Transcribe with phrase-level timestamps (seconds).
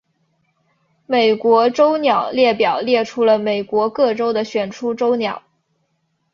[1.05, 5.43] 美国州鸟列表列出了美国各州的选出州鸟。